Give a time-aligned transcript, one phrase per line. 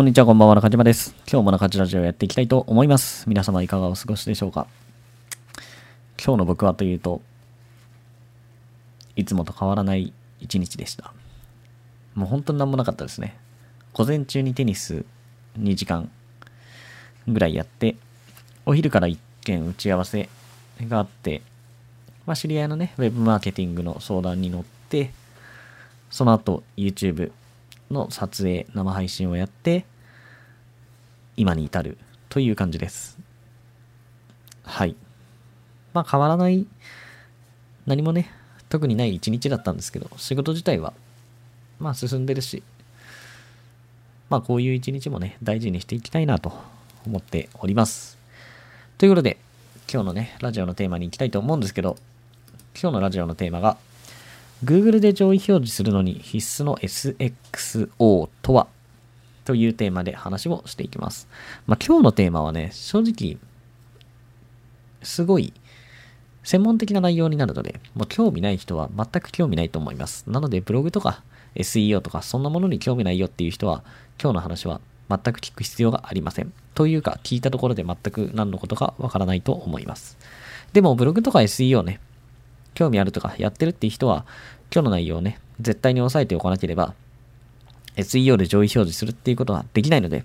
[0.00, 1.14] こんにちは、こんばんは、中島です。
[1.30, 3.28] 今日も中島ラジオやっていきたいと思います。
[3.28, 4.66] 皆様いかがお過ごしでしょうか
[6.16, 7.20] 今日の僕はというと、
[9.14, 11.12] いつもと変わらない一日でした。
[12.14, 13.36] もう本当に何もなかったですね。
[13.92, 15.04] 午前中にテニス
[15.58, 16.10] 2時間
[17.28, 17.96] ぐらいやって、
[18.64, 20.30] お昼から1件打ち合わせ
[20.80, 21.42] があって、
[22.24, 25.10] まあ、知り合いのね、ウェブマーケティングの相談に乗って、
[26.08, 27.32] その後 YouTube
[27.90, 29.84] の撮影、生配信をやって、
[31.36, 31.98] 今に至る
[32.28, 33.18] という感じです。
[34.62, 34.94] はい。
[35.92, 36.66] まあ変わらない、
[37.86, 38.30] 何もね、
[38.68, 40.92] 特にない一日だったんですけど、仕事自体は、
[41.78, 42.62] まあ進んでるし、
[44.28, 46.52] まあこういう一日もね、大事にしていきたいなと
[47.06, 48.16] 思っております。
[48.98, 49.38] ということで、
[49.92, 51.96] 今日のね、ラジオのテーマに行きたいと思うんですけど、
[52.80, 53.76] 今日のラジオのテーマが、
[54.64, 58.68] Google で上位表示するのに必須の SXO とは？
[59.44, 61.28] というテーマで話をしていきます。
[61.66, 63.38] まあ、今日のテーマはね、正直、
[65.02, 65.52] すごい
[66.42, 70.24] 専門的な内容になるので、もう興味ない人は全く興味ないと思います。
[70.28, 71.22] なので、ブログとか
[71.54, 73.84] SEO とかそんなものに興味ないよっていう人は、
[74.20, 76.52] 今日の話は全く聞く必要がありません。
[76.74, 80.16] というか、聞いたところで全く何のことかわからないと思います。
[80.72, 82.00] でも、ブログとか SEO ね、
[82.74, 84.24] 興味あるとかやってるっていう人は、
[84.72, 86.94] 今日の内容をね、絶対に押さえておかなければ、
[88.00, 90.24] SEO で上位表示するっていうことはできないので、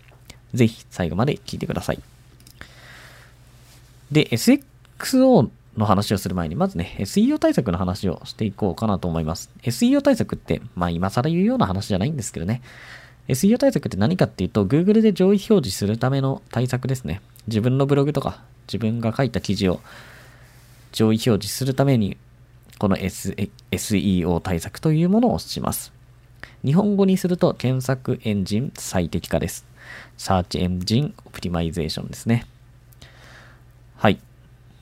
[0.53, 1.99] ぜひ最後まで聞いてください。
[4.11, 9.49] で、SXO の話をする前に、まずね、SEO 対策の話をしていこうかなと思います。
[9.63, 12.61] SEO 対策って、まあ今更言うような話じゃないんですけどね。
[13.27, 17.21] SEO 対策って何かっていうと、Google で上位表示するための対策ですね。
[17.47, 19.81] 自分のブログとか、自分が書いた記事を
[20.91, 22.17] 上位表示するために、
[22.77, 23.35] この、S、
[23.71, 25.94] SEO 対策というものをします。
[26.65, 29.67] 日本語にすると検索エンジン最適化です。
[30.17, 32.47] Search Engine Optimization ですね。
[33.97, 34.19] はい。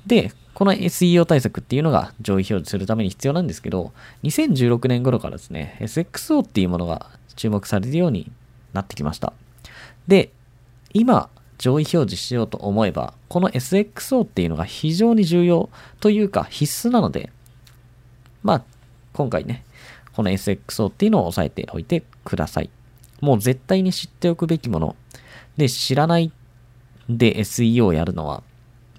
[0.08, 3.91] で、この SEO 対策っていうのが上位表示するために必要なんですけど、
[4.24, 8.31] 2016年頃からですね、SXO っていうものが注目されるように
[8.72, 9.34] なってきました。
[10.07, 10.31] で、
[10.94, 15.69] 今、上位表示しようと思えば、この SXO っていうのが非常に重要
[16.00, 17.30] というか必須なので、
[18.41, 18.63] まあ、
[19.12, 19.66] 今回ね、
[20.16, 22.69] この SXO っていうのを押さえておいてください。
[23.22, 24.96] もう絶対に知っておくべきもの。
[25.57, 26.31] で、知らない
[27.09, 28.44] で SEO をやるのは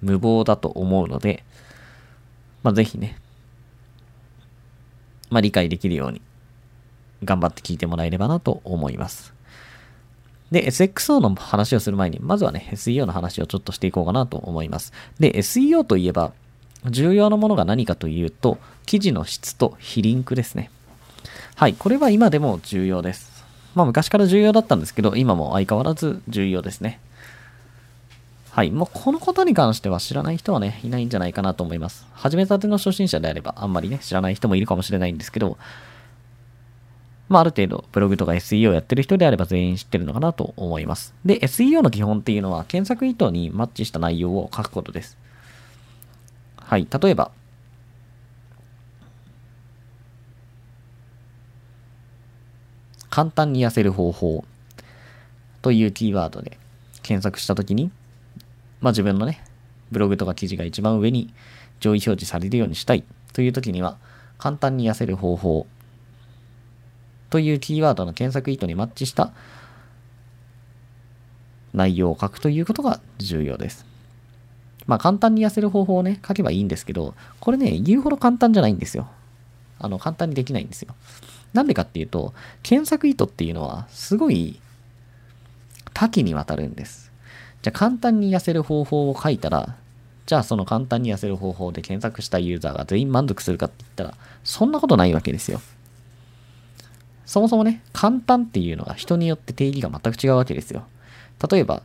[0.01, 1.43] 無謀だと思うので、
[2.63, 3.17] まあ、ぜひね、
[5.29, 6.21] まあ、理解できるように
[7.23, 9.33] 頑張って聞いてもらえればなと思います。
[10.51, 14.93] で、SXO の話をする前に、まずはね、SEO の話をちょっとしていこうかなと思います。
[15.19, 16.33] で、SEO といえば、
[16.85, 20.69] 重要なものが何かというと、記事の質と非リンクですね。
[21.55, 23.45] はい、これは今でも重要です。
[23.75, 26.99] まあ昔から重要だったんですけど、今も相変わらず重要ですね。
[28.51, 32.05] はい、もうこのことに関しては知らない人はね、いないんじゃないかなと思います。
[32.11, 35.57] 始めたての初心者であれば、あんまりね、知らない人もいるかもしれないんですけど、
[37.29, 41.13] まあある程度、ブログとか SEO やってる人であれば全員知ってるのかなと思います。
[41.23, 45.17] で、SEO の基本っていうのは、検索意図にマッチした内容を書くことです。
[46.57, 47.31] はい、例えば、
[53.15, 54.43] 簡単に痩せる方法
[55.61, 56.57] というキーワードで
[57.01, 57.89] 検索したときに、
[58.81, 59.41] まあ自分のね、
[59.89, 61.33] ブログとか記事が一番上に
[61.79, 63.97] 上位表示されるようにしたいというときには、
[64.37, 65.65] 簡単に痩せる方法
[67.29, 69.31] というキーワードの検索意図にマッチした
[71.73, 73.85] 内容を書くということが重要です。
[74.87, 79.07] まあ簡単に痩せる方法をね、書けばいいんですけど、これね、言うほど簡単じゃないんですよ。
[79.79, 80.93] あの、簡単にできないんですよ。
[81.55, 82.33] なんでかっていうと、
[82.63, 84.59] 検索意図っていうのはすごい
[85.93, 87.11] 多岐にわたるんです。
[87.61, 89.75] じゃあ簡単に痩せる方法を書いたら、
[90.25, 95.61] じゃあその簡単に痩せる方法で検索したユーザーが全員満足するかって言ったら、そんなことないわけですよ。
[97.25, 100.85] そもそもね、簡単っていうのが人によって定義が全く違うわけですよ。
[101.49, 101.83] 例えば、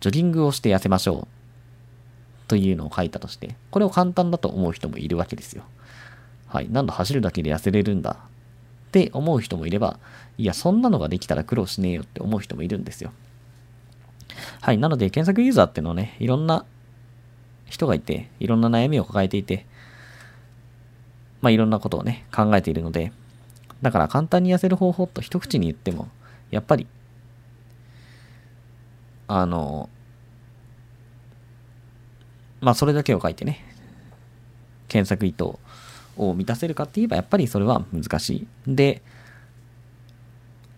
[0.00, 1.28] ジョギングをして痩せましょう
[2.48, 5.64] というのを書いたとして、これを簡単だと思う人もいるわけですよ。
[6.48, 6.70] はい。
[6.70, 8.18] なんだ、走るだけで痩せれるんだ
[8.88, 9.98] って思う人もいれば、
[10.38, 13.12] いや、そんなのができたら苦労しねえよって思う人もいるんですよ。
[14.60, 14.78] はい。
[14.78, 16.64] なので、検索ユーザーってのはね、いろんな
[17.66, 19.66] 人がいて、いろんな悩みを抱えていて、
[21.40, 23.12] まあ、いろんなことをね、考えているので、
[23.82, 26.08] だから簡単に痩せる方法と一口に言っても、
[26.50, 26.86] やっぱり、
[29.28, 29.88] あの、
[32.60, 33.64] まあ、それだけを書いてね、
[34.88, 35.60] 検索意図を
[36.18, 38.74] を満たせるかって言えば、やっぱりそれは難しい。
[38.74, 39.02] で、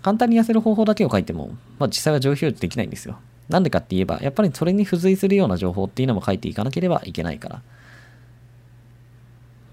[0.02, 1.48] 簡単に痩せる方法だけを書いても、
[1.78, 3.18] まあ、実際は上表示できないんですよ。
[3.48, 7.62] なんでかって言えば、やっぱりそれに付随するような情報っていうのも書いていかなければいけないから。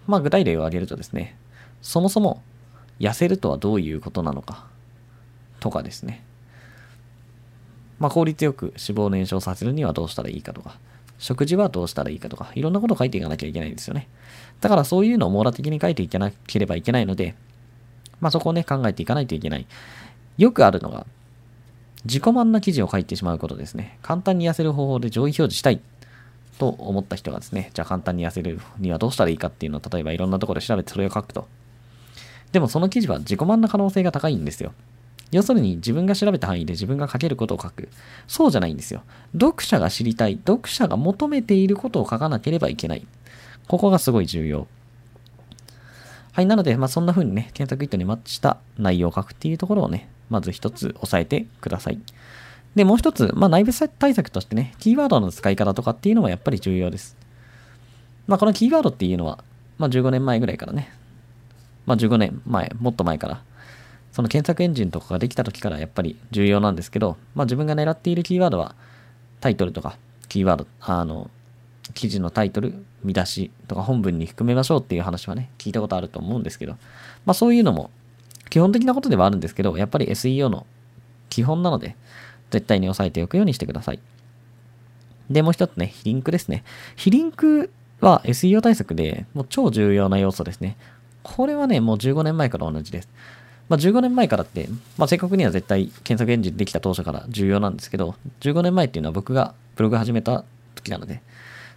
[0.07, 1.37] まあ、具体例を挙げるとですね、
[1.81, 2.41] そもそも
[2.99, 4.67] 痩せるとはどういうことなのか
[5.59, 6.23] とかですね。
[7.99, 10.77] まあ、効率よく脂肪を燃焼させるにはどうしたらいいかとか、
[11.19, 14.07] 食事はどうしたらいいかとか、いろんなことを書いていかなきゃいけないんですよね。
[14.61, 17.35] だからそういうのを網羅的に書いていかなければいけないので、
[18.19, 19.65] まあそこをね、考えていかないといけない。
[20.37, 21.05] よくあるのが、
[22.05, 23.97] 自己満な記事を書いてしまうことですね。
[24.01, 25.81] 簡単に痩せる方法で上位表示したい
[26.57, 31.47] と思った人がですね、じゃあ簡単に痩せるにはどうしたらいいかっていうのを例えばいろんなところで調べてそれを書くと。
[32.51, 34.73] でもその記事は自己満な可能性が高いんですよ。
[35.31, 37.89] 要するに自分が調べた範囲で自分が書けることを書く。
[38.27, 39.03] そうじゃないんですよ。
[39.33, 43.05] 読者が知りたい、読者が求めていることを書かなければいけない。
[43.67, 44.67] ここがすごい重要。
[46.31, 51.99] はい、なので、まあ、そんな風にね、検索ヒットにマッチした内容を書くっていうところをね、まず一つ押さえてください。
[52.75, 57.17] で、もう一つ、まあ、内部対策としてね、キーワードの使い方とかっていうのもやっぱり重要です。
[58.27, 59.43] まあ、このキーワードっていうのは、
[59.79, 60.91] まあ、15年前ぐらいからね、
[61.87, 63.41] まあ、15年前、もっと前から、
[64.11, 68.75] その検索エンジンとかができた時からやっぱり重要なんですけど、まあ、自分が狙っているキーワードは、
[69.39, 71.29] タイトルとか、キーワード、あの、
[71.93, 76.73] 記事のタイトル、見出しとか本文に含めましょうっていう話はね、聞いたことあると思うんですけど、
[77.25, 77.91] まあそういうのも
[78.49, 80.65] 基本的なことではあるんですけど、やっぱり SEO の
[81.29, 81.95] 基本なので、
[82.49, 83.99] 絶対に押さえておくようにしてください。
[85.29, 86.63] で、もう一つね、非リンクですね。
[86.95, 90.77] 非リンクは SEO 対策でもう超重要な要素ですね。
[91.23, 93.09] これはね、もう15年前から同じです。
[93.69, 94.67] まあ、15年前からって、
[94.97, 101.21] まあ、正確には絶対検索エンジンできた当初から重要なんですけど、15年前っていうのは僕がブログ始めた時なので、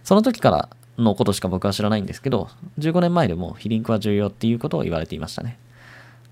[0.03, 2.49] その時からのことしか僕は知らないんですけど、
[2.79, 5.57] 15年前でも非リンクは重要っていうことを言われていましたね。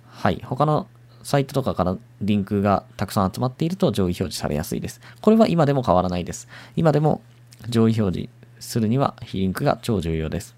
[0.08, 0.42] はい。
[0.44, 0.88] 他の
[1.24, 5.02] サイトとかからリンクがたくさん集まっていると上位表示されやすいです。
[5.22, 6.48] これは今でも変わらないです。
[6.76, 7.22] 今でも
[7.68, 8.30] 上位表示
[8.60, 10.56] するには非リンクが超重要です。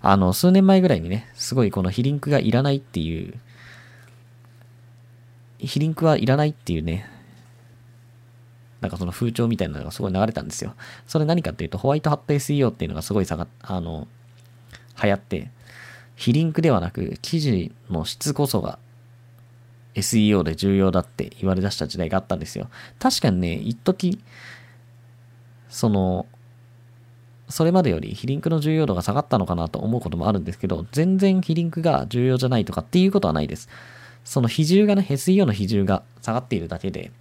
[0.00, 3.34] あの、数年前ぐらいにね、すごいこの非リンクがいらないっていう、
[5.66, 7.08] 非リンクはいらないっていうね、
[8.80, 10.74] なんかその風潮みたいなのがすごい流れたんですよ。
[11.06, 14.08] それ何かっていうと、ホワイトハット SEO っていうのがすごい下があの、
[15.02, 15.50] 流行って、
[16.16, 18.78] 非リンクではなく、記事の質こそが
[19.94, 22.68] SEO で重要だって言われ出した時代があったんですよ。
[22.98, 24.20] 確かにね、一時
[25.68, 26.26] その、
[27.48, 33.68] それまでより非リンクの重要度が下がったのかなと思うこともあるんですけど、全然非リンクが重要じゃないとかっていうことはないです。
[34.24, 37.12] その比重がね、SEO の比重が下がっているだけで、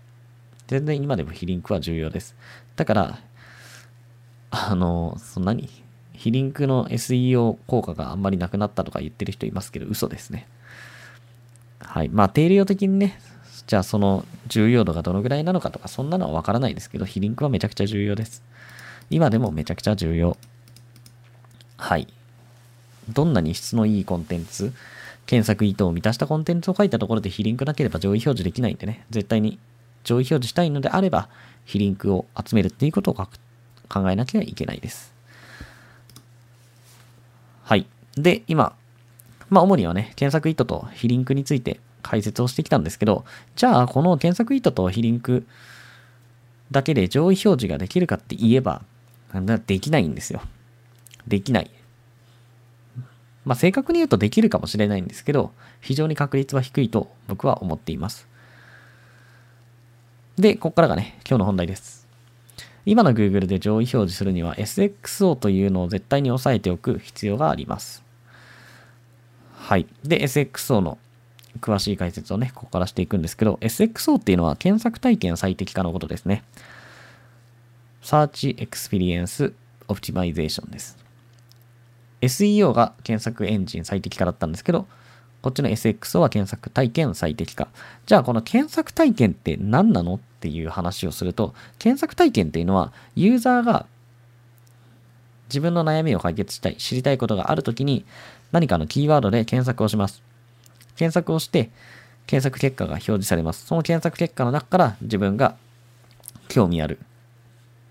[0.68, 2.36] 全然今でも非リンクは重要です。
[2.76, 3.20] だから、
[4.50, 5.70] あの、そんなに、
[6.14, 10.48] 非リンクの SEO 効果があんまりなくなったとか言ってる人いますけど、嘘ですね。
[11.80, 12.10] はい。
[12.10, 13.20] まあ、定量的にね、
[13.68, 18.44] じゃあその重要度がどのぐらいなのかとか、そんなのはわからないですけど、非リンクはめちゃくちゃ重要です。
[19.10, 20.38] 今でもめちゃくちゃ重要。
[21.78, 22.08] はい。
[23.10, 24.74] どんなに質のいいコンテンツ、
[25.26, 29.60] 検索意図を満たしたコンテンツを書いたところで非リンクなければ上位表示できないんでね、絶対に
[30.04, 31.30] 上位表示したいのであれば、
[31.66, 33.28] 非リンクを集めるっていうことを考
[34.10, 35.14] えなきゃいけないです。
[37.64, 37.88] はい。
[38.16, 38.76] で、今、
[39.50, 43.24] まあ主にはね、検索意図と非リンクについて解説をしてきたんですけど、
[43.56, 45.46] じゃあこの検索意図と非リンク
[46.72, 48.82] だけで上位表示ができるかって言えば、
[49.66, 50.42] できないんですよ。
[51.28, 51.72] できない。
[53.46, 58.28] まあ正確に言うとできるかもしれないんですけど、非常に確率は低いと僕は思っています。
[60.38, 62.08] で、ここからがね、今日の本題です。
[62.86, 68.04] 今の Google で上位表示するには SXO というのを絶対に押さえておく必要があります。
[69.54, 69.88] はい。
[70.04, 70.98] で、SXO の
[71.62, 76.44] 詳しい解説をね、ここからしていくんですけど、SXO っていうのは検索体験最適化のことですね。
[78.02, 79.54] Search Experience
[79.88, 81.03] Optimization です。
[82.24, 84.88] SEO が検索エンジン最適化だったんですけど、
[85.42, 87.68] こっちの SXO は検索体験最適化。
[88.06, 93.86] じゃあこの検索体験って何なのっていう話をすると、検索体験っていうのはユーザーが
[95.50, 98.06] 自分の悩みを解決したい、知りたいことがあるときに
[98.54, 100.24] 何かのキーワードで検索をします。
[100.96, 101.72] 検索をして、
[102.26, 103.66] 検索結果が表示されます。
[103.66, 105.58] その検索結果の中から自分が
[106.48, 107.00] 興味ある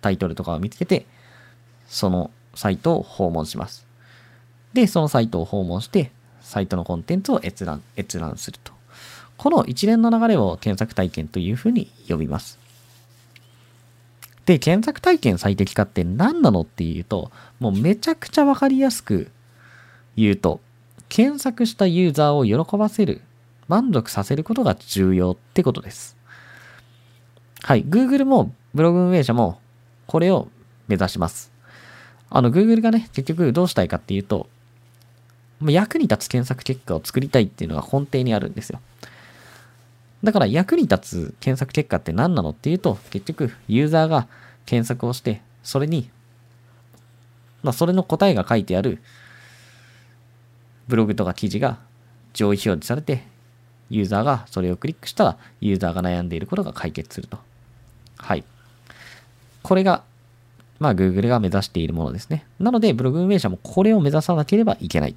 [0.01, 1.05] タイトルとかを見つけて、
[1.87, 3.92] そのサイトを訪問します。
[4.73, 6.11] で、そのサイトを訪問して、
[6.41, 8.73] サイトのコンテンツを閲覧、閲覧すると。
[9.37, 12.59] この一連の流れを検索体験というふうに呼びます。
[14.47, 19.31] で、検索体験最適化って何なのっていうと、もうめちゃくちゃわかりやすく
[20.17, 20.61] 言うと、
[21.09, 23.23] 検索したユーザーを喜ばせる。
[23.69, 26.17] 満足させることが重要ってことです。
[27.63, 27.85] はい。
[27.85, 29.61] Google もブログ運営者も
[30.07, 30.49] これを
[30.89, 31.53] 目指します。
[32.29, 34.49] あの、Google がね、結局どうしたいかっていうと、
[35.71, 38.81] 役に立つ検索結果を作りたいっていうのが根底にあるんですよ。
[40.25, 44.29] だから役に立つ検索結果って何なのっていうと、結局ユーザーが
[44.67, 46.11] 検索をして、それに、
[47.63, 48.99] まあ、それの答えが書いてある
[50.89, 51.79] ブログとか記事が
[52.33, 53.25] 上位表示されて、
[53.91, 57.39] ユーザーがそれをクリックしたら、ユーザーが悩んでいることが解決すると。
[58.17, 58.45] はい。
[59.63, 60.03] これが、
[60.79, 62.47] まあ、Google が目指しているものですね。
[62.59, 65.17] なので、ブログ運営者もこれを目指さなければいけない。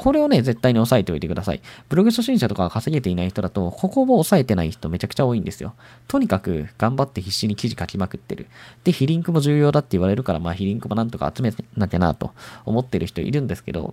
[0.00, 1.60] これをね、絶対に押さえておいてください。
[1.90, 5.74] ブログ初心者とか稼げていない人だと、ここを押さえてない人めちゃくちゃ多いんですよ。
[6.08, 8.46] とにかく頑張って必死に記事書きまくってる。
[8.82, 12.32] で、非リンクも重要だって言われるから、まあ非リンクもなんとか集めなきゃなと
[12.64, 13.92] 思ってる人いるんですけど、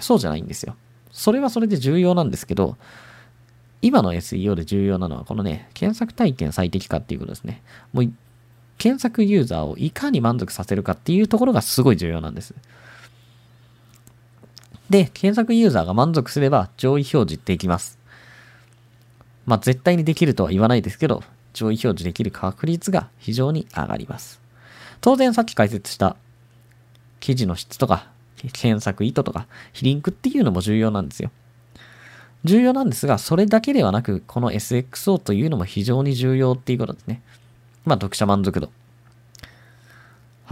[0.00, 0.74] そうじゃないんですよ。
[1.12, 2.76] それはそれで重要なんですけど、
[3.80, 7.62] 今の SEO で重要なのはこのね、検索体験最適化っていうことですね。
[7.92, 8.12] もう、
[8.76, 12.56] 検索ユーザーをいかに満足させるかっていうところがすごい重要なんです。
[14.92, 17.98] で、検索ユーザーが満足すれば上位表示できます。
[19.46, 24.38] まあ、絶対にできるとは言わないですけど、上位表示できる確率が非常に上がります。
[25.00, 26.16] 当然さっき解説した
[27.20, 28.06] 記事の質とか
[28.52, 31.30] 検索意図とか、非リンクっていうのも重要なんですよ。
[32.44, 37.22] 重要なんですが、それだけではなく、この SXO というのも非常に重要っていうことですね。
[37.86, 38.70] まあ、読者満足度。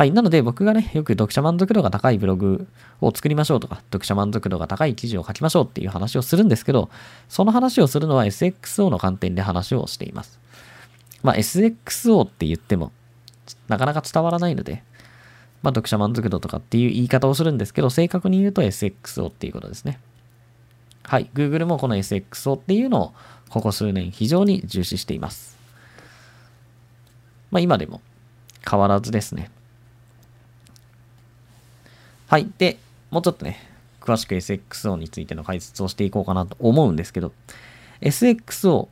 [0.01, 0.13] はい。
[0.13, 2.67] なので、僕がね、よく読者満足度が高いブログ
[3.03, 6.89] を作りましょうとか、読者満足度が高い記事を書きましょうっていう話をするんですけど、
[7.29, 10.41] その話をするのは SXO の観点で話をしています。
[11.23, 12.93] まあ、SXO って言っても、
[13.69, 14.83] なかなか伝わらないので、
[15.63, 20.01] まあ、読者満足度とかっていう言い方をするんですけど、正確に言うと SXO っていうことですね。
[21.03, 21.29] はい。
[21.35, 23.15] Google もこの SXO っていうのを
[23.51, 25.59] ここ数年非常に重視しています。
[27.51, 28.01] まあ、今でも
[28.67, 29.51] 変わらずですね。
[32.31, 32.49] はい。
[32.59, 32.79] で、
[33.11, 33.59] もうちょっとね、
[34.01, 37.33] 詳しく SXO についての解説をしていこうかなと思うんですけど、
[38.03, 38.87] SXO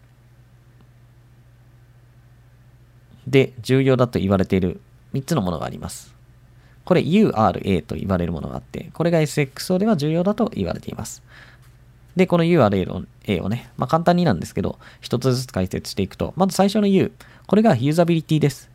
[3.29, 4.81] で重要だと言われている
[5.15, 6.17] 3つのものがあります。
[6.85, 11.23] これ URA と言われるものがあって、これが SXO では重要だと言われています。
[12.17, 17.13] で、この URA をね、まあ、簡単になんですけど、一つずつ解説していくと、まず最初の U、
[17.47, 18.69] これがユーザビリティです。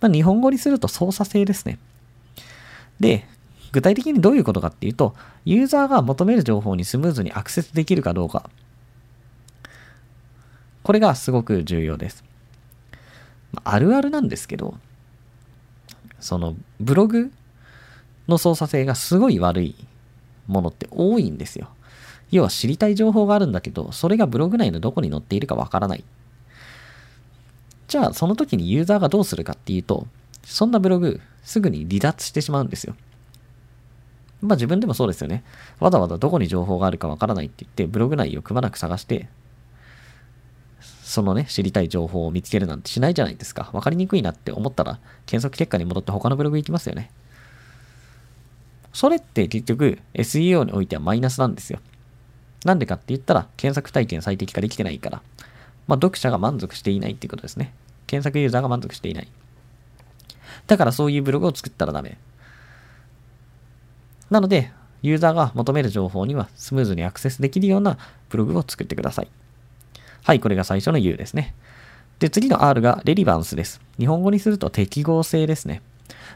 [0.00, 1.78] まあ、日本語にすると操作性ですね。
[3.00, 3.26] で、
[3.72, 8.48] 具体的にどういうことかっていうと、ユーザーが求める情報にスムーズにアクセスできるかどうか。
[10.82, 12.24] これがすごく重要です。
[13.64, 14.78] あるあるなんですけど、
[16.20, 17.30] そのブログ
[18.26, 19.76] の操作性がすごい悪い
[20.46, 21.68] ものって多いんですよ。
[22.30, 26.04] 要は知りたい情報があるんだけど、それがブログ内のどこに載っているかわからない。
[27.86, 30.06] じゃあ、その時にユーザーがどうするかっていうと、
[30.44, 32.94] そんなブログ、すぐに離脱してしまうんですよ。
[34.40, 35.42] まあ自分でもそうですよね。
[35.80, 39.28] わざわざどこに情報があるかわからないって言って、ブログ内をくまなく探して、
[41.02, 43.70] そのね、知りたい情報を見つけるなんてしないじゃないですか。
[43.72, 47.10] わかりにくいなって思ったら、検索結果に戻って他のブログ行きますよね。
[48.92, 51.80] それって結局 SEO においてはマイナスなんですよ。
[52.64, 55.22] なんでかって言ったら、検索体験最適化できてないから。
[55.86, 57.72] まあ、読者が満足していないっていうことですね。
[58.06, 59.28] 検索ユーザーが満足していない。
[60.66, 62.18] だからそういうブログを作ったらダメ。
[64.30, 69.28] なので、ユーザーが求める情報にはスムーズにアクセスできるようなブログを作ってください。
[70.24, 71.54] はい、これが最初の U ですね。
[72.18, 73.80] で、次の R がレリバンスです。
[73.98, 75.82] 日本語にすると適合性ですね。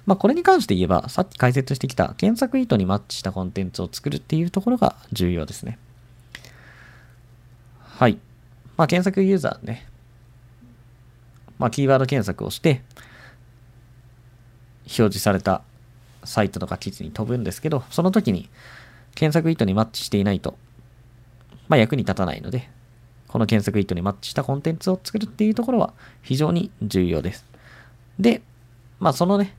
[0.07, 5.79] まあ、これに関して言えば、さっき解説してきた検索意図にマッチしたコンテンツを作るっていうところが重要ですね。
[7.81, 8.19] はい。
[8.77, 9.87] まあ、検索ユーザーね、
[11.59, 12.83] まあ、キーワード検索をして、
[14.85, 15.63] 表示された
[16.25, 18.49] サイトとか記事に飛ぶんですけど、その時に
[19.15, 20.57] 検索意図にマッチしていないと、
[21.69, 22.69] まあ、役に立たないので、
[23.29, 27.45] この検索意図にマッチしたコンテンツを作るっていうところは非常に重要です。
[28.19, 28.43] で、
[29.01, 29.57] まあそのね、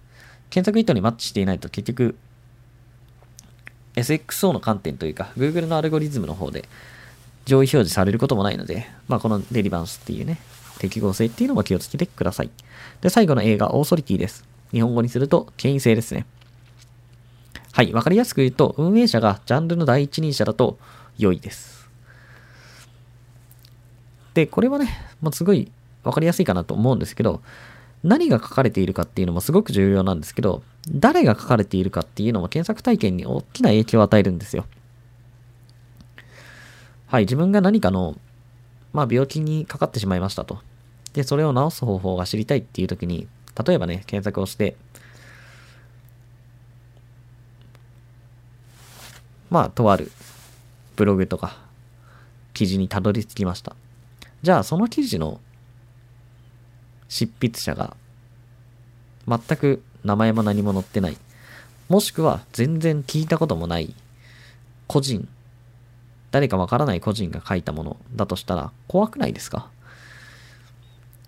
[0.50, 2.16] 検索意図にマッチしていないと結局、
[3.96, 6.70] SXO の観点というか、Google のアルゴリズムの方で
[7.46, 10.40] 上位表示されることもないので、まあこのデリバンスっていうね、
[10.80, 12.50] 適合性っていうのも気をつけてください。
[13.02, 14.46] で、最後の映画、オーソリティです。
[14.72, 16.26] 日本語にすると、権威性ですね。
[17.74, 20.78] はい、わかりやすく言うと、運営者がジャンルの第一人者だと
[21.18, 21.90] 良いです。
[24.36, 24.90] で、これはね、
[25.22, 25.72] もうすごい
[26.04, 27.42] わかりやすいかなと思うんですけど、
[28.04, 34.68] 何が書かれているかっていうのもすごく重要なんですけど、誰が書かれているかっていうのも検索体験に大きな影響を与えるんですよ。
[37.08, 38.16] はい、自分が何かの、
[38.92, 40.60] まあ、病気にかかってしまいましたと。
[41.14, 43.28] で、それを治す方法が知りたいっていう時に、
[43.66, 44.76] 例えばね、検索をして、
[49.54, 50.12] まあ、とある
[50.96, 51.60] ブログとか
[52.56, 53.76] 記事にたどり着きました。
[54.42, 55.40] じゃあ、その記事の
[57.08, 57.96] 執筆者が
[59.28, 61.18] 全く名前も何も載ってない。
[61.88, 63.94] もしくは全然聞いたこともない
[64.88, 65.28] 個人、
[66.32, 69.70] 誰かわからない個人が書いたものだとしたら怖くないですか？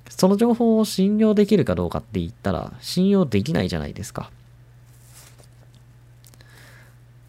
[0.10, 4.32] その情報を信用できるかどうかって言ったら信用できないじゃないですか。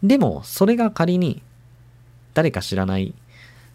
[0.03, 1.41] でも、それが仮に
[2.33, 3.13] 誰か知らない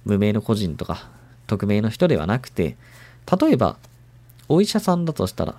[0.04, 1.08] 無名の個人とか
[1.46, 2.76] 匿名の人ではなくて、
[3.40, 3.76] 例えば
[4.48, 5.56] お医者さんだとしたら、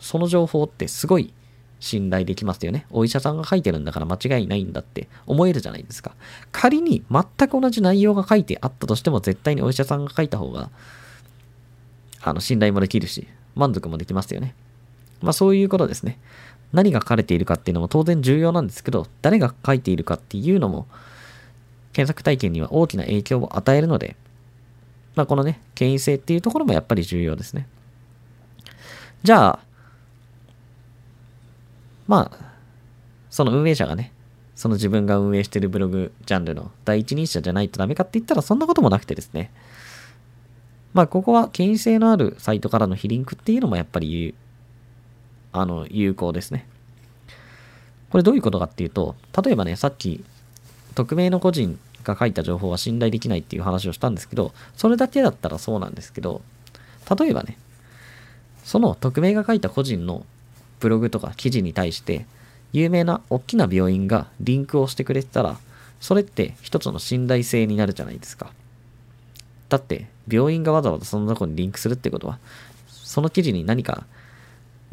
[0.00, 1.32] その情報ってすごい
[1.80, 2.86] 信頼できますよね。
[2.90, 6.14] お医者さんが書いてるんだから間違いないんだって思えるじゃないですか。
[6.50, 10.70] 仮に全く同じ内容が書いてあったとしても絶対にお医者さんが書いた方が、
[12.22, 14.54] あの、信頼もできるし、満足もできますよね。
[15.20, 16.18] まあそういうことですね。
[16.74, 20.86] 何が書かれているかっていうのも当然重要なんですけど、誰が書いているかっていうのも、
[21.92, 24.16] 検索体験には大きな影響を与えるので、
[25.14, 27.68] まあこのね、権威性っていうところもやっぱり重要ですね。
[29.22, 29.58] じゃあ、
[32.06, 32.38] まあ、
[33.30, 34.12] その運営者がね、
[34.54, 39.50] その自分が運営してるブログジャンルの第一人者じゃないとダメかって言ったらそんなこともなくてですね。
[40.92, 44.34] まあ、ここは権威性のあるサイトからの非リンクっていうのもやっぱり
[45.54, 46.66] あの、有効ですね。
[48.10, 50.24] これどういうことかっていうと、例えばね、さっき、
[50.96, 56.42] 匿名の個人が書いた情報は信頼できないっていう話をしたんですけど、それだけだったらそうなんですけど、
[57.18, 57.56] 例えばね、
[58.64, 60.26] その匿名が書いた個人の
[60.80, 62.26] ブログとか記事に対して、
[62.72, 65.56] 有名な大きな病院がリンクをしてくれてたら、
[66.00, 68.50] それって一つの信頼性になるじゃないですか。
[69.68, 72.38] だって、病院がわざわざそのとこにリンクするってことは、
[72.88, 74.04] その記事に何か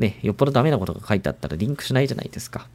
[0.01, 2.67] ね、よっぽどダメなことが書いてあったらリンクしないじゃないですか。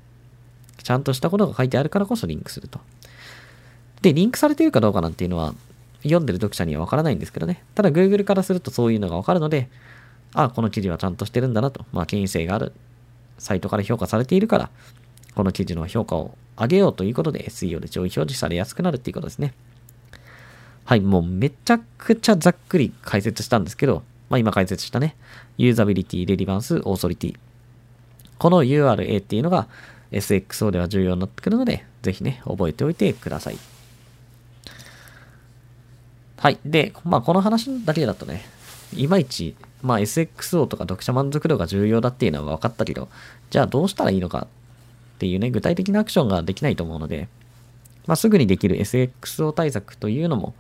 [0.83, 2.81] ちゃんとしたことが書いてあるからこそリンクすると。
[4.01, 5.55] で、リンクされているかどうかなんていうのは、
[6.03, 7.63] 読んでる読者にはわからないんですけどね。
[7.75, 9.69] ただ、Google からするとそういうのがわかるので、
[10.33, 11.85] ああ、この記事はちゃんとしてるんだなと。
[11.93, 12.73] まあ、権威性がある
[13.39, 14.71] サイトから評価されているから、
[15.35, 19.55] この記事の評価を上げようということで SEO で上位表示されやすくなるっていうことですね。
[20.85, 25.17] はい、もうめちゃくちゃざっくり解説したんですけど、まあ、今解説したね、
[25.57, 27.37] ユーザビリティ、レリバンス、オーソリティ。
[28.39, 29.69] この URA っていうのが
[30.13, 33.59] SXO では重要になってくるので、ぜひね、覚えておいてください。
[36.39, 36.59] はい。
[36.65, 38.45] で、まあ、この話だけだとね、
[38.95, 43.09] いまいち、まあ、SXO とか読者満足度が重要だっていうのは分かったけど、
[43.51, 44.47] じゃあどうしたらいいのか
[45.17, 47.29] っていうね、具体的なアクションができないと思うので、
[48.07, 50.55] まあ、すぐにできる SXO 対策というのも、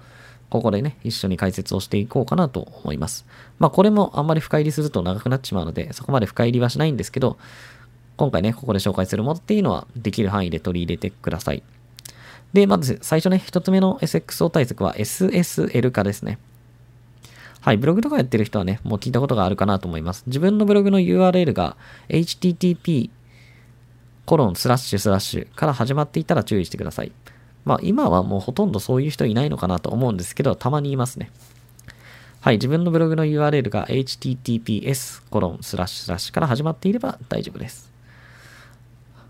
[0.50, 3.26] ここでね、一緒に解説をしていこうかなと思います。
[3.58, 7.38] まあこれもあんまり深入りすると長くなってしまうので、そこまで深入りはしないんですけど、
[8.16, 11.62] 今回ね、ここで紹介するものっていうのはできる範囲で取り入れてください。
[12.52, 16.38] で、まず最初ね、一つ目の SXO 対策は SSL 化ですね。
[17.60, 20.22] はい、ブログとかやってる人はね、もう聞いたことがあるかなと思います。
[20.28, 21.76] 自分のブログの URL が
[22.08, 23.10] http
[24.24, 27.12] コロンスラッシュスラッシュから始まっていたら注意してください。
[27.66, 31.30] まあ今はもうほとんどそういう人いないのかなと思うんですけど、たまにいますね。
[32.40, 37.92] はい、自分のブログの URL が https コロンスラッシュラッシュから始まっていれば大丈夫です。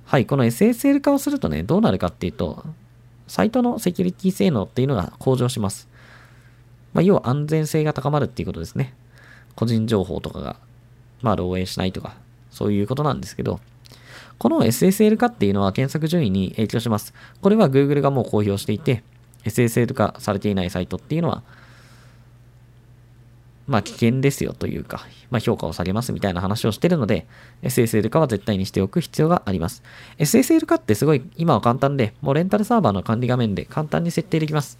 [0.04, 2.62] はい、この SSL 化をするとね、どうなるかっていうと、
[3.26, 5.88] サイトのセキュリティ性能っていうのが向上します。
[6.92, 8.92] まあ、要は安全性が高まるっていうことですね。
[9.54, 10.56] 個人情報とかが、
[11.22, 12.16] まあ、漏洩しないとか、
[12.50, 13.60] そういうことなんですけど、
[14.38, 17.14] この SSL 化っていうのは検索順位に影響します。
[17.40, 19.02] これは Google がもう公表していて、
[19.44, 21.42] SSL 化されていないサイトっていうのは、
[23.66, 27.26] まあ危険ですよというか、まあ評価を下げますみたいな話をしてるので、
[27.62, 29.82] SSL 化は絶対にしておく必要があります。
[30.18, 34.78] SSL 化ってすごい今は簡単で、もうレンタルサーバーの管理画面で簡単に設定できます。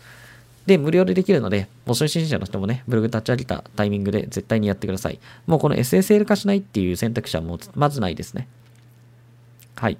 [0.66, 5.20] で、無料でできるので、もう初心者の人もね、ブログ立ち上げたタイミングで絶対にやってください。
[5.46, 8.48] もうこの SSL 化しないっていう選択肢はもうまずないですね。
[9.76, 9.98] はい。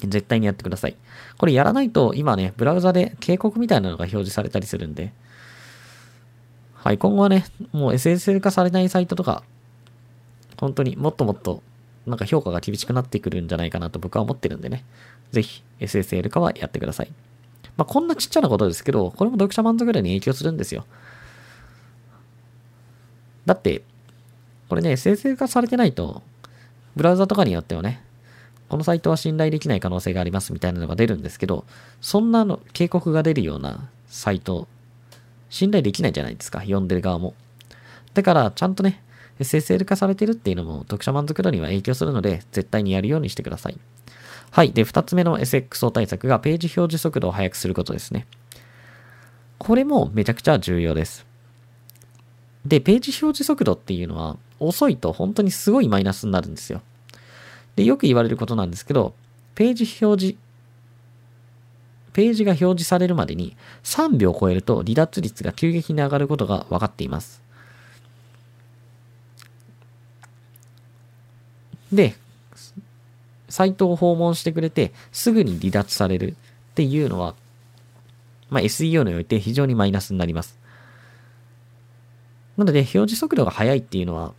[0.00, 0.96] 絶対にやってください。
[1.38, 5.12] これやらないと、今ね、ブラウザで警告みたいなのが表示されたりするんで、
[6.74, 9.44] はい、今後はね、もう SSL 化されないサイトとか、
[10.58, 11.62] 本当にもっともっと、
[12.06, 14.84] なんか評価が厳しくなってくるんじゃないかなと僕は思ってるんでね、
[15.30, 17.12] ぜひ SSL 化はやってください。
[17.76, 20.84] まあ、こんなちっちゃなことですけど、これも読者満足ぐらいに影響するんですよ。
[23.46, 23.82] だって、
[24.68, 26.22] これね、SSL 化されてないと、
[26.96, 28.04] ブラウザとかによってはね、
[28.72, 31.66] このサイトは信頼できない可能性がありますみたいなのが出るんですけど、
[32.00, 34.66] そんなの警告が出るようなサイト
[35.50, 37.34] 信頼できないじゃないですか、読んでる側も。
[38.14, 39.02] だから、ちゃんとね、
[39.40, 43.78] SSL 化されてるっていうのも読者満足度には影響するので、絶対にやるようにしてください。
[44.50, 44.72] はい。
[44.72, 48.26] で、二つ目の SXO 対策がページ表示速度を速くすることですね。
[49.58, 51.26] これもめちゃくちゃ重要です。
[52.64, 56.80] で、ページ表示速度っていうのは、遅いと本当にすごいマイナスになるんですよ。
[57.76, 59.14] で、よく言われることなんですけど、
[59.54, 60.38] ページ表示、
[62.12, 67.42] ページが表示されるまでに3秒超えると離脱率が急激に上がることが分かっています。
[71.92, 72.16] で、
[73.48, 76.36] サイトを訪問してくれてすぐに離脱される
[76.72, 77.34] っていうのは、
[78.48, 80.58] まあ、SEO において非常にマイナスになります。
[82.56, 84.34] なので、表示速度が速いっていうのは、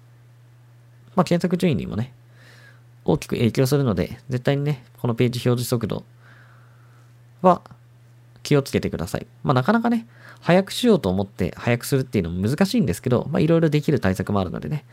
[1.15, 2.13] まあ、検索順位にもね、
[3.06, 6.04] 大きく影響するので、絶対にね、このページ表示速度
[7.42, 7.62] は
[8.44, 9.28] 気をつけてください。
[9.44, 10.08] まあ、なかなかね、
[10.42, 14.86] 早くしようと思って早くするっていうのも難しいんですけど、まあ、いろいろできる対策もあるのでね、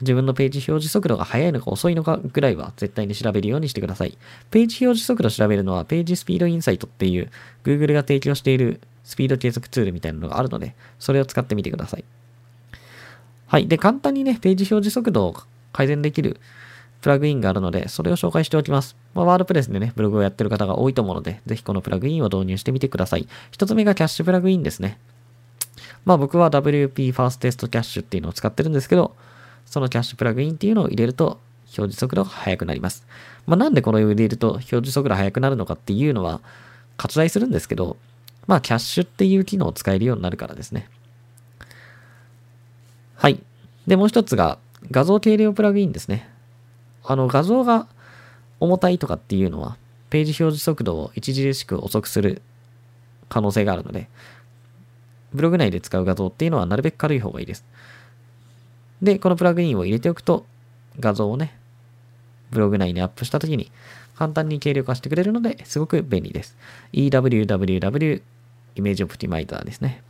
[0.00, 4.18] 自分のページ表示速度が速いのか遅いのかぐらいは絶対に調べるようにしてください。
[4.50, 7.30] ページ表示速度調べるのは、ページスピードインサイトっていう
[7.64, 12.04] Google が提供しているスピード計測ツールみたいなのがあるので、それを使ってみてください。
[13.46, 13.68] はい。
[13.68, 15.36] で、簡単にね、ページ表示速度を
[15.72, 16.40] 改善できる
[17.04, 18.96] プラグインがあるので、それを紹介しておきます。
[19.12, 23.28] まあ、ワードプレスでね、ブログをやってる方が多いと思うので、ぜひこのプラグインを導入してみてください。
[23.50, 24.98] 一つ目がキャッシュプラグインですね。
[26.06, 29.14] まあ僕は WP ファーストテストキャッシュっていうのを使ってるんですけど、
[29.66, 33.06] そのキャッシュプラグインっていうのを入れると表示速度が速くなります。
[33.46, 36.40] まあなんでこの入れると表示速度速くなるのかっていうのは
[36.96, 37.98] 割愛するんですけど、
[38.46, 40.88] まあキャッシュっていう機能を使えるようになるからですね。
[43.16, 43.40] はい。
[43.86, 44.56] で、もう一つが
[44.90, 46.33] 画像計量プラグインですね。
[47.04, 47.86] あの画像が
[48.60, 49.76] 重たいとかっていうのは、
[50.10, 52.42] ページ表示速度を著しく遅くする
[53.28, 54.08] 可能性があるので、
[55.32, 57.64] ブログ内で使う画像っていうのはなるべく軽い方がいいです。
[59.02, 60.46] で、このプラグインを入れておくと、
[60.98, 61.58] 画像をね、
[62.50, 63.72] ブログ内にアップしたときに
[64.16, 66.56] 簡単に軽量化してくれるので、すごく便利です。
[66.92, 68.22] EWWW
[68.76, 70.02] イメージオプティマイザーですね。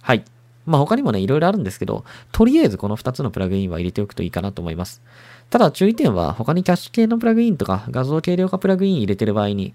[0.00, 0.24] はい。
[0.68, 5.00] まあ他にもね、いろいろあるんですけど、とりあえずこの2つのプラグインは入れておくといいかなと思います。
[5.48, 9.72] ただ注意点は、他にキャッシュ系のプラグインとか画像軽量化プラグイン入れてる場合に、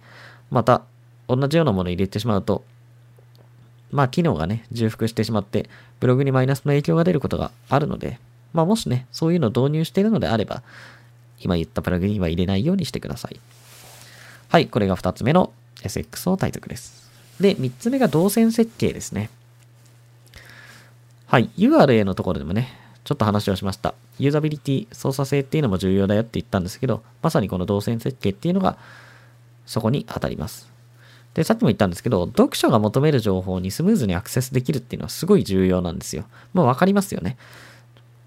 [0.52, 0.84] また
[1.28, 2.64] 同じようなもの入れてしまうと、
[3.92, 5.68] まあ機能がね、重複してしまって、
[6.00, 8.20] ブログにマイナスの影響が出ることがあるので、
[8.54, 10.62] まあもしね、そういうのを導入しているのであれば、
[11.40, 13.40] 今言ったプラグインは入れないようにしてください。
[14.50, 15.52] はい、これが2つ目の
[15.82, 17.10] SX 対策です。
[17.40, 19.32] で、3つ目が動線設計ですね。
[21.34, 21.50] はい。
[21.58, 22.70] URA のところでもね、
[23.06, 23.96] ちょっと話をしました。
[24.20, 28.78] ユーザビリティ、操作性っていうのも重要だよって言ったんですけど、まさにこの動線設計っていうのが
[29.66, 30.70] そこに当たります。
[31.34, 36.26] で、さっきも言ったんですけど、読書が求める情報にスムーズにアクセスできるっていうのはすごい重要なんですよ。
[36.54, 37.36] まあわかりますよね。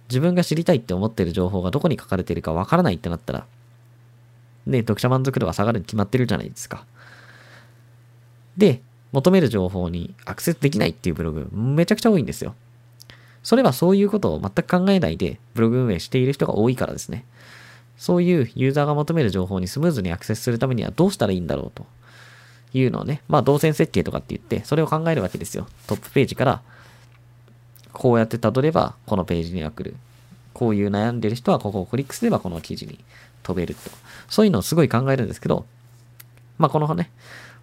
[0.09, 3.47] 自分が知りたいって思ってる情報がどこに書かれてるかわからないってなったら、
[4.67, 6.85] ね、読者満足度が下がるに決まってるじゃないですか。
[8.57, 12.57] で、求める情報にアクセスできないっていうブログめちゃくちゃ多いんですよ。
[13.47, 17.25] それはそういうことを全く考えないでブログ運営している人が多いからですね。
[17.97, 21.87] そういうユーザーが求める情報にスムーズにアクセスするためにはどうしたらいいんだろうと
[22.75, 25.69] いうのをね、まあ動線設計とかって言って、それを考えるわけですよ。
[25.87, 26.61] トップページから、
[27.93, 29.95] こうやって辿ればこのページには来る。
[30.53, 32.99] こういう悩んでる人はここをクリックすればこの記事に
[33.45, 33.93] 飛べると。
[34.29, 35.67] そういうのをすごい考えるんですけど、
[36.59, 37.13] まあこのね、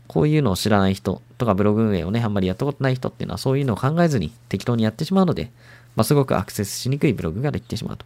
[0.07, 5.51] こういうのを知らない人とかブログ運営をね、あんまりやったことない人っていうのはそういうのを考えずに適当にやってしまうので、
[5.95, 8.05] まあ、すごくアクセスしにくいブログができてしまうと。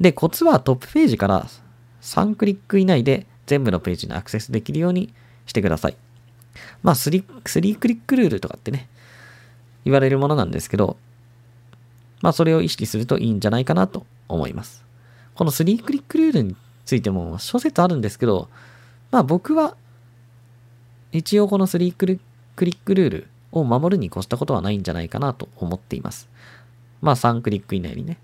[0.00, 1.46] で、コツはトップページから
[2.02, 5.12] 3クリック以内で全部のページにアクセスできるように
[5.46, 5.96] してください。
[6.82, 8.88] まあ3、3クリックルールとかってね、
[9.84, 10.96] 言われるものなんですけど、
[12.22, 14.84] まあそれを意識するといいんじゃないかなと思います。
[15.34, 18.48] この3クリックルールについても諸説あるんですけど、
[19.10, 19.76] まあ僕は
[21.18, 26.28] 一応この3クリックルールを守るに越したことはないんじゃないかなと思っています。
[27.00, 28.18] まあ3クリック以内にね、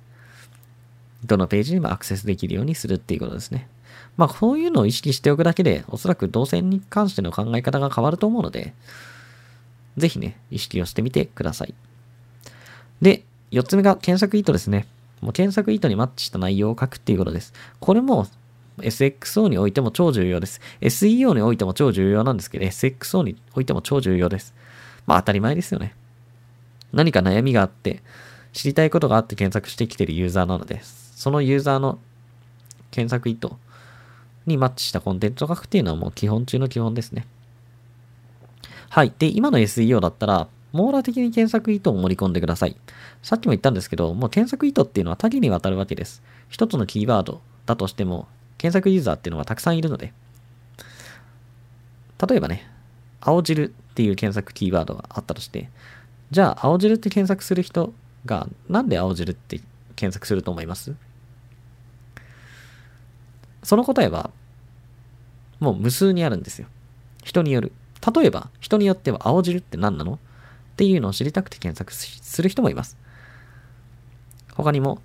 [1.25, 3.69] どのページにもアクセスできるようにするっていうことですね。
[4.17, 8.75] まあこういうのを意識しておくだけで、おそらく動線に関しての考え方が変わると思うので、
[9.97, 11.75] ぜひね、意識をしてみてください。
[13.01, 14.87] で、4つ目が検索意図ですね。
[15.21, 17.53] もう検索意図にマッチした内容を書くっていうことです。
[17.79, 18.27] これも
[18.81, 20.61] SXO においても超重要です。
[20.81, 24.55] SEO においても超重要なんですけど、SXO においても超重要です。
[25.07, 25.95] まあ当たり前ですよね。
[26.93, 28.03] 何か悩みがあって、
[28.53, 31.99] 知りたいことがあって検索してきてるユーザーなので、そのユーザーの
[32.91, 33.49] 検索意図
[34.47, 37.27] にマッチしたコンテンツを書くっていうのはもう基本中の基本ですね。
[38.89, 39.13] はい。
[39.19, 42.77] で、今の SEO だったら、網羅的に検索意図を盛り込んでください。
[43.23, 46.23] さっきも言ったんですけど、もう検索意図っていうのは多岐にわたるわけです。
[46.49, 48.27] 一つのキーワードだとしても、
[48.61, 50.13] 検索ユーザーっていうのはたくさんいるので、
[52.29, 52.71] 例えばね、
[53.19, 55.71] 青汁っていう検索キーワードがあったとして、
[56.31, 57.95] じゃあ青汁って検索する人
[58.27, 59.63] がなんで青汁って
[59.97, 60.95] 検索すると思います？
[63.63, 64.31] その答えは
[65.59, 66.69] もう無数にあるんですよ。
[67.25, 67.73] 人による。
[68.15, 70.15] 例えば、人によっては青汁って何なの？
[70.15, 70.19] っ
[70.77, 72.99] ていうのを知りたくて検索する人もいます。
[74.55, 75.01] 他にも、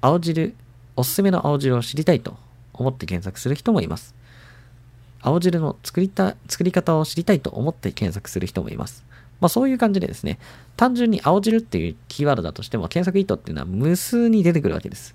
[0.00, 0.54] 青汁、
[0.94, 2.36] おすすめの青汁を知りたいと
[2.80, 4.14] 思って検索する人もいます。
[5.22, 9.04] 青汁の作りた、作り方を知りたいと思って検索する人もいます。
[9.40, 10.38] まあそういう感じでですね、
[10.76, 15.14] 単純に青汁っていうキーワードだとしても検索意図っていうのは無数に出てくるわけです。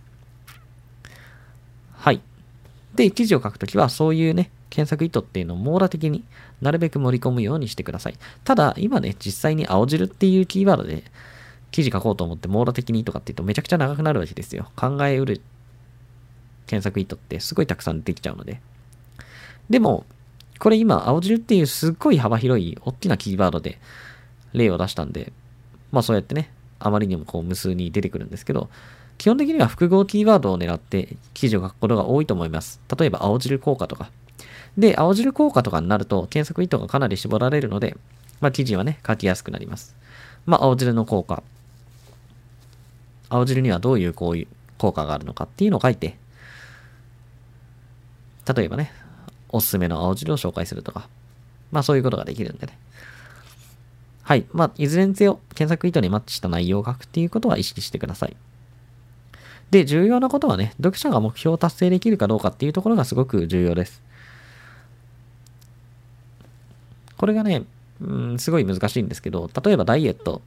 [1.94, 2.22] はい。
[2.96, 6.24] で、記事を書くときはそういうね、検索意図っていうのを網羅的に
[6.62, 8.16] なるべく盛り込むようにしてください。
[8.44, 11.04] ただ、今ね、実際に青汁っていうキーワードで
[11.72, 14.70] 記事書こうと思って網羅的にとかって言うとめちゃくちゃ長くなるわけですよ。
[14.76, 15.42] 考えうる
[16.68, 18.62] 検索意図ってすごいたくさん出てきちゃうので。
[19.70, 20.06] でも、
[20.60, 23.80] これ今、青汁っていうすっごい幅広い大きなキーワードで
[24.54, 25.34] 例を出したんで、
[25.92, 28.70] まあそうやってね、あまりにもこう無数に出てくるんですけど、
[29.18, 32.80] 基本的には複合キーワードを狙って記事を書くことが多いと思います。
[32.98, 34.12] 例えば青汁効果とか。
[34.78, 37.98] で、青汁効果とかになると検索意図がかなり絞られるので、
[38.42, 39.96] まあ記事はね、書きやすくなります。
[40.46, 41.44] まあ青汁の効果。
[43.30, 44.48] 青汁にはどういうこういう
[44.78, 46.18] 効果があるのかっていうのを書いて、
[48.54, 48.92] 例えばね、
[49.50, 51.08] おすすめの青汁を紹介するとか、
[51.72, 52.78] まあそういうことができるんでね。
[54.26, 54.46] はい。
[54.54, 58.36] まあ、いずれにせよ、検索意図にマッチした内容を書くっていうことは意識してください。
[59.70, 64.02] で、重要なことはね、読者が目標を達成できるかどうかっていうところがすごく重要です。
[67.18, 67.66] これがね、
[68.02, 70.42] うん、すごい難しいんですけど、例えばダイエット、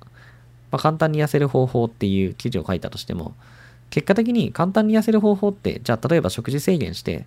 [0.73, 3.35] まあ、簡単に痩せる方法っていう記事を書いたとしても、
[3.91, 7.27] 結果的に簡単に痩せる方法って、じゃあ例えば食事制限して、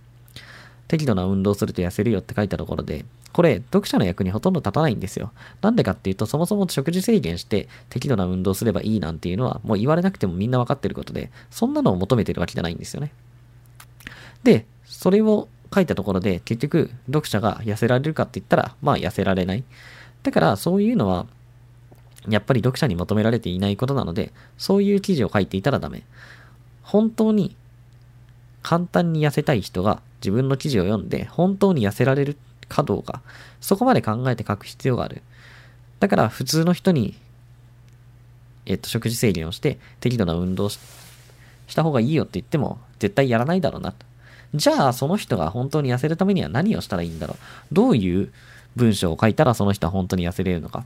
[0.91, 5.31] 適度な運動すると痩せるよって書いたところで、これ、読者の役にほとんど立たないんですよ。
[5.61, 13.13] なんでかっていうと、そもそも食事制限して適度な運動すればいいなんていうのは、もう言われなくてもみんなわかってることで、そんなのを求めてるわけじゃないんですよね。
[14.43, 19.63] で、それを書いたところで、結局、読者が痩せられるかって言ったら、まあ痩せられない。
[20.23, 21.25] だから、そういうのは、
[22.27, 26.03] やっぱり読者に求められていないことなので、そういう記事を書いていたらダメ。
[26.83, 27.55] 本当に
[28.61, 33.21] 簡単に痩せたい人が自分の記事を読んで本当に痩せられるかどうか、
[33.59, 35.21] そこまで考えて書く必要がある。
[35.99, 37.15] だから普通の人に、
[38.65, 40.79] えっと、食事制限をして適度な運動し
[41.75, 44.05] た方がいいよって言っても絶対やらないだろうなと。
[44.53, 47.37] じゃあその人が本当に痩せるためには何をしたらいいんだろう。
[47.73, 48.31] どういう
[48.75, 50.85] 文章を書いたらその人は本当に痩せれるのか。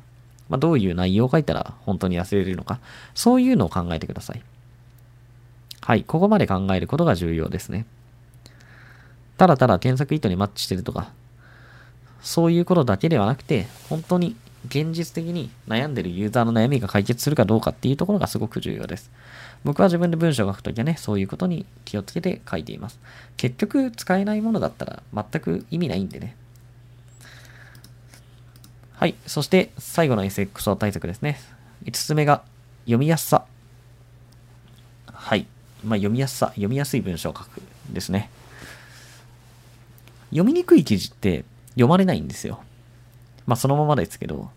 [0.49, 2.79] まあ、どういう内容を書いたら本当に痩せれるのか。
[3.15, 4.41] そういうのを考えてください。
[5.85, 6.03] はい。
[6.03, 7.85] ここまで考えることが重要ですね。
[9.37, 11.11] ただただ検索意図にマッチしてるとか、
[12.21, 14.35] そういうことだけではなくて、本当に
[14.67, 19.11] 現実的に悩んでるユーザーの悩みが解決するかどうかっていうところがすごく重要です。
[19.63, 22.99] 僕は自分で文章を書くときはね、そういうことに気をつけて書いています。
[23.37, 26.35] 結局、使えないものだったら全く意味ないんでね。
[28.93, 29.13] はい。
[29.27, 31.39] そして、最後の SXO 対策ですね。
[31.83, 32.41] 5つ目が、
[32.85, 33.45] 読みやすさ。
[35.13, 35.45] はい。
[35.85, 38.29] まあ、読みやすさ、読みやすい文章を書くですね。
[40.31, 41.45] 読みにくい記事って
[41.75, 42.59] 読まれないんですよ。
[43.45, 44.49] まあそのままですけど、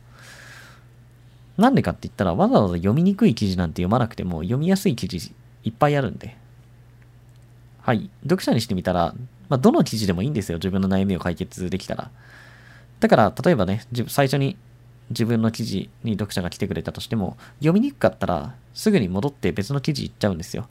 [1.59, 5.33] なんでかって言ったらわざわざ読みにくい記事なんて読まなくても読みやすい記事
[5.65, 6.37] いっぱいあるんで。
[7.83, 8.11] はい。
[8.23, 9.15] 読者にしてみたら、
[9.49, 10.59] まあどの記事でもいいんですよ。
[10.59, 12.11] 自分の悩みを解決できたら。
[13.01, 14.57] だから、例えばね、最初に
[15.11, 20.69] 自分の記事に読者が来てくれたとしても、読みにくかったらすぐに戻って別の記事行っちゃうんですよ。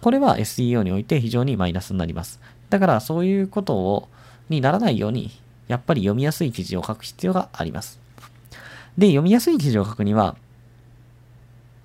[0.00, 2.40] これは SEO において非常にマイナスになります。
[2.70, 4.08] だからそういうことを、
[4.48, 5.30] にならないように
[5.68, 8.00] やっぱり読みやすい記事を書く必要があります。
[8.98, 10.36] で、読みやすい記事を書くには、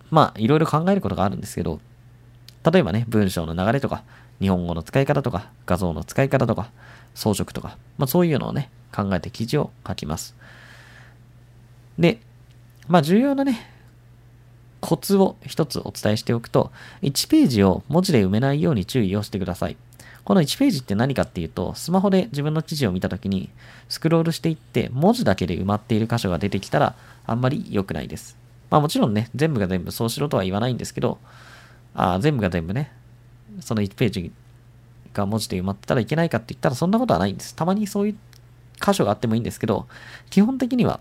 [0.10, 1.80] まあ、いろいろ考えることがあるんですけど、
[2.72, 4.04] 例えばね、文章の流れとか、
[4.42, 6.72] 日本語の使い方とか、画像の使い方とか、
[7.14, 10.36] 装飾とか、まあそういうのをね、考えて記事を書きます。
[12.00, 12.20] で、
[12.88, 13.75] まあ重要なね、
[14.82, 19.78] コツを一つお伝えしておくと、1ページを文字で埋めないように注意をしてください。
[20.24, 23.50] この1ページって何かっていうと、スマホで自分の記事を見たときに、
[23.90, 26.96] スクロールしていって、文字だけで埋まっている箇所が出てきたら、
[27.28, 28.36] あんまり良くないです。
[28.70, 31.20] まあもちろんね、全部が全部そうしろとは言わないんですけど、
[31.94, 32.92] あ全部が全部ね、
[33.62, 34.32] その1ページ
[35.14, 37.56] が文字で埋まってたらいけないかって言ったらそんなことはないんです。
[37.56, 38.16] たまにそういう
[38.84, 39.88] 箇所があってもいいんですけど、
[40.30, 41.00] 基本的には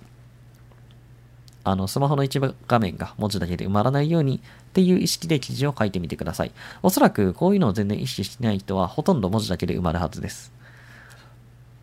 [1.65, 6.53] あの、スマホの一部画面が文字だけで埋まらないようにっていう意識で記事を書いてみてください。
[6.83, 10.53] おそらくこういうのを全然意識してない人はほとんど文字だけで埋まるはずです。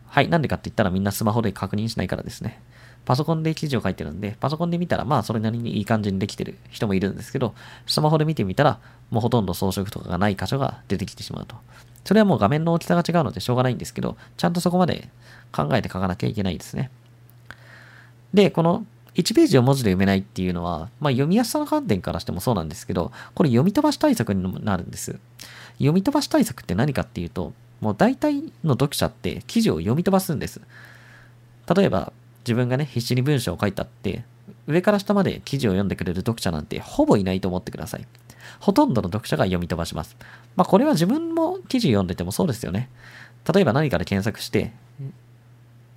[0.06, 0.28] はい。
[0.28, 2.60] なんでかって言ったらみんなスマホで確認しないからですね。
[3.04, 7.54] パソコンで記事を書いてるんで、パソコンで見たらまあそれなりにいい感じにできてる人もいるんですけど、
[7.86, 8.78] スマホで見てみたら
[9.10, 11.56] もうほとんど装飾とかがない箇所が出てきてしまうと。
[12.04, 15.08] それはもう画面の大きさが違うのでしょうがないんですけど、ちゃんとそこまで
[15.50, 16.90] 考えて書かなきゃいけないですね。
[18.34, 25.18] で、この1ページを文字で読めないっていうのは、まあ、読みやすさの観点からしてもそうなんですけど、これ読み飛ばし対策になるんです。
[25.74, 30.60] 読み飛ばし対策って何かっていうと、もう大体の読者って記事を読み飛ばすんです。
[31.74, 32.12] 例えば、
[32.44, 34.24] 自分がね、必死に文章を書いたって、
[34.66, 38.06] 上から下まで記事を読んでくれる読者なんてほぼいないと思ってください。
[38.60, 40.16] ほとんどの読者が読み飛ばします。
[40.56, 42.88] まあこれは自分も記事読んでてもそうですよね。
[43.52, 44.72] 例えば何かで検索して、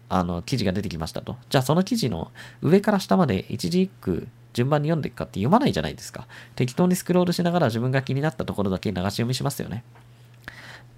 [0.10, 1.38] あの、記事が出てきましたと。
[1.50, 6.28] じゃあその記事の上から下まで一字一句順番に読んでいくかって読まないじゃないですか。
[6.56, 9.84] 適当にスクロールしながら自分が気になったところだけ流し読みしますよね。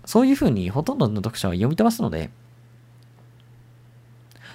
[0.05, 2.29] そういうふうにほとんどの読者は読み飛ばすので、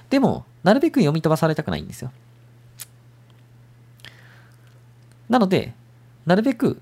[0.09, 2.13] でも、なるべく読み飛ばされたくないんですよ。
[5.29, 5.75] なので、
[6.27, 6.81] なるべく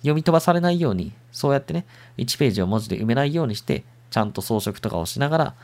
[0.00, 1.86] 読み飛ばされないように、そうやってね、
[2.18, 5.54] 1ページを文字で埋めないようにして、ちゃんと装飾とかをしながら、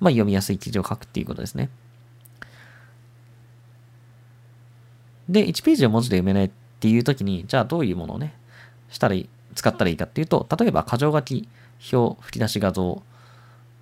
[0.00, 1.68] まあ、読みやすい記事を書くっていうことですね。
[5.28, 8.34] で、1ページを文字で読めないっていう時に、じゃあどういうものをね、
[8.88, 11.48] したらいい、使ったらいいかっていうと、例えば、箇条書き、
[11.92, 13.02] 表、吹き出し画像、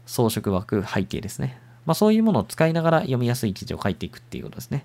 [0.06, 1.60] 装飾枠、背景ですね。
[1.86, 4.84] まあ、そういうものを使いながら読みやすい記事を書いていくっていうことですね。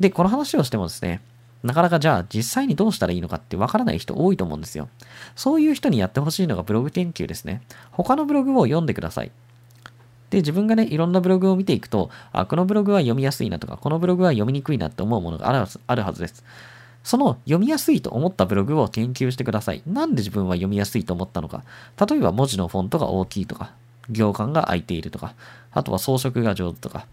[0.00, 1.22] で、この話をしてもですね、
[1.62, 4.88] なかなかじゃあ実際にどうしたらいいのかってわからない人多いと思うんですよ。
[5.34, 7.62] そういう人にやってほしいのがブログ研究ですね。
[7.90, 9.32] 他のブログを読んでください。
[10.30, 16.44] で、自分がね、いろんなブログを見ていくと、あ、このブログは読みやすいなとか、このブログは読みにくいなって思うものがあるあるはずです。
[17.02, 19.82] その読みやすいと思ったブログを研究してください。
[19.86, 21.64] なんで自分は読みやすいと思ったのか。
[22.06, 23.72] 例えば文字のフォントが大きいとか、
[24.10, 25.34] 行間が空いているとか、
[25.72, 27.06] あとは装飾が上手とか、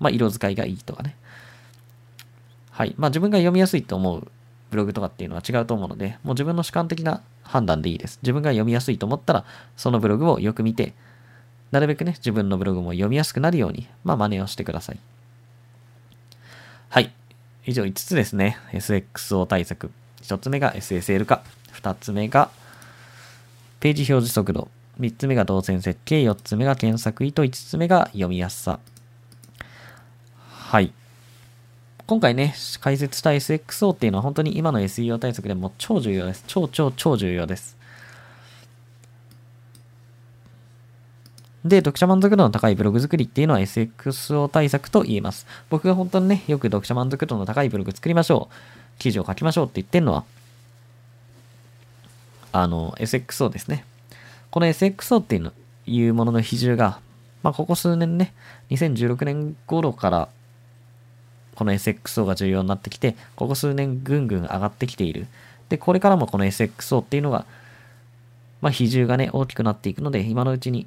[0.00, 1.16] まあ、色使いがいいとかね。
[2.70, 2.94] はい。
[2.98, 4.28] まあ、自分が読みやすいと思う
[4.70, 8.18] ブログとかっていうのは違うと思うので、もう自分の主観的な判断でいいです。
[8.22, 9.44] 自分が読みやすいと思ったら、
[9.76, 10.94] そのブログをよく見て、
[11.70, 14.98] なるべくね、自分のブログも読みやすくなるように、まあ、真似をしてください。
[16.88, 17.12] はい。
[17.66, 18.58] 以上5つですね。
[18.72, 19.90] SXO 対策。
[20.22, 21.42] 1つ目が SSL 化。
[21.74, 22.50] 2つ目が、
[23.80, 24.68] ページ表示速度。
[24.98, 28.80] 3つ目が動線設計、4つ目が検索意図、5つ目が読みやすさ。
[30.48, 30.92] はい。
[32.06, 36.42] 今回ね、解説した SXO っていうのは本当に今の SEO 対策でも超重要です。
[36.46, 37.77] 超超超重要です。
[41.64, 45.46] で、読者満足度の高いブログ作りっていうのは SXO 対策と言えます。
[45.70, 48.98] 僕が本当にね、よく読者満足度の高いブログ作りましょう。
[48.98, 50.24] 記事を書きましょうって言ってるのは、
[52.52, 53.84] あの、SXO ですね。
[54.50, 55.52] この SXO っていうの
[55.86, 57.00] いうものの比重が、
[57.42, 58.32] まあ、ここ数年ね、
[58.70, 60.28] 2016年頃から、
[61.54, 65.26] この SXO が重要になってきて、ここ数年ぐんぐん上がってきている。
[65.68, 67.46] で、これからもこの SXO っていうのが、
[68.60, 70.86] まあ、比重がね、大きくなっていくので、今のうちに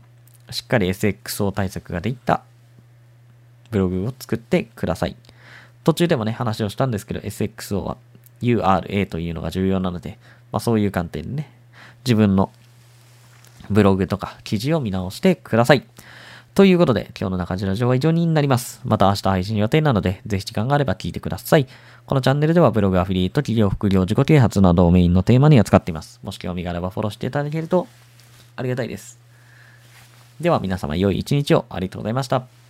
[0.51, 2.43] しっかり SXO 対策ができた
[3.71, 5.15] ブログを作ってください。
[5.83, 7.97] 途中でもね、話をしたんですけど、SXO は
[8.41, 10.17] URA というのが重要なので、
[10.51, 11.51] まあそういう観点でね、
[12.05, 12.51] 自分の
[13.69, 15.83] ブログとか記事を見直してください。
[16.53, 18.81] ということで、今日の中地ラジオは以上になります。
[18.83, 21.65] また明日配信予定なので、ぜひ時間があれば聞いてください。
[22.05, 26.19] このチャンネルではブログアフィリエイト、企業副業、自己啓発などをメインのテーマに扱っています。
[26.23, 27.87] もし興味があればフォローしていただけると
[28.57, 29.20] ありがたいです。
[30.41, 32.60] では皆様良い一日をありがとうございました。